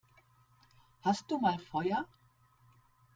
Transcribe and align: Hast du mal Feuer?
Hast 1.03 1.29
du 1.29 1.37
mal 1.37 1.59
Feuer? 1.59 2.07